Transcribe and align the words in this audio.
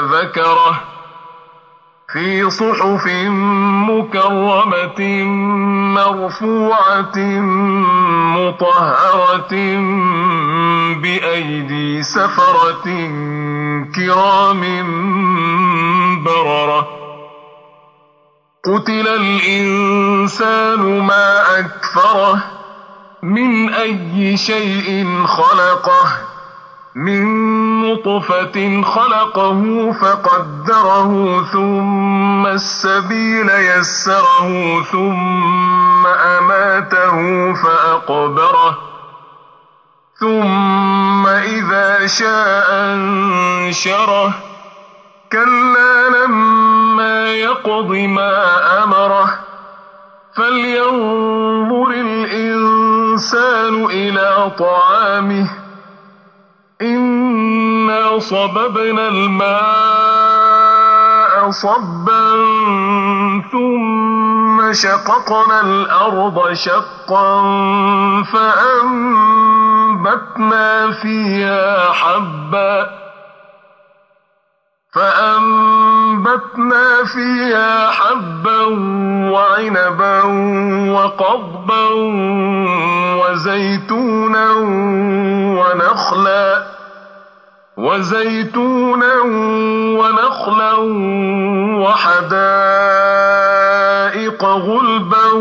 ذكره 0.00 0.80
في 2.12 2.50
صحف 2.50 3.06
مكرمة 3.90 5.24
مرفوعة 5.94 7.18
مطهرة 8.36 9.54
بأيدي 11.02 12.02
سفرة 12.02 12.86
كرام 13.94 14.62
بررة. 16.24 16.88
قتل 18.64 19.08
الإنسان 19.08 20.80
ما 21.06 21.58
أكفره 21.58 22.42
من 23.22 23.74
أي 23.74 24.36
شيء 24.36 25.06
خلقه. 25.26 26.39
من 26.94 27.24
نطفة 27.80 28.82
خلقه 28.82 29.92
فقدره 29.92 31.42
ثم 31.52 32.46
السبيل 32.46 33.50
يسره 33.50 34.82
ثم 34.82 36.06
أماته 36.06 37.52
فأقبره 37.54 38.78
ثم 40.20 41.26
إذا 41.26 42.06
شاء 42.06 42.66
أنشره. 42.70 44.34
كلا 45.32 46.08
لما 46.08 47.32
يقض 47.32 47.90
ما 47.90 48.44
أمره. 48.84 49.38
فلينظر 50.36 51.90
الإنسان 51.90 53.84
إلى 53.84 54.50
طعامه. 54.58 55.59
صببنا 58.30 59.08
الماء 59.08 59.50
صبا 61.50 62.30
ثم 63.52 64.72
شققنا 64.72 65.60
الأرض 65.60 66.52
شقا 66.52 67.42
فأنبتنا 68.32 69.70
فيها 71.02 71.92
حبا 71.92 72.90
فأنبتنا 74.94 76.84
فيها 77.04 77.90
حبا 77.90 78.62
وعنبا 79.32 80.22
وقضبا 80.92 81.88
وزيتونا 83.20 84.50
ونخلا 85.60 86.79
وزيتونا 87.80 89.14
ونخلا 90.00 90.72
وحدائق 91.84 93.00
غلبا 94.44 95.32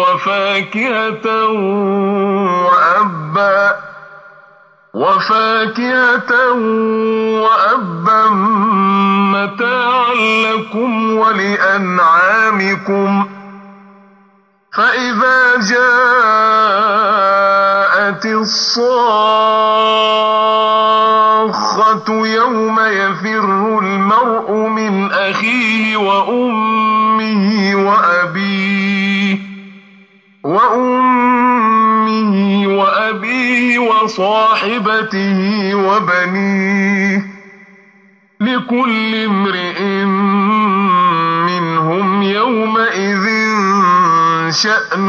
وفاكهة 0.00 1.26
وأبا 2.66 3.76
وفاكهة 4.94 6.52
وأبا 7.42 8.28
متاعا 9.34 10.14
لكم 10.46 11.16
ولأنعامكم 11.18 13.10
فإذا 14.76 15.56
الصاخة 18.06 19.66
يوم 22.26 22.80
يفر 22.80 23.78
المرء 23.78 24.52
من 24.68 25.12
أخيه 25.12 25.96
وأمه 25.96 27.74
وأبيه 27.76 29.38
وأمه 30.44 32.36
وأبيه 32.78 33.78
وصاحبته 33.78 35.70
وبنيه 35.74 37.22
لكل 38.40 39.14
امرئ 39.24 39.82
منهم 41.46 42.22
يومئذ 42.22 43.26
شأن 44.50 45.08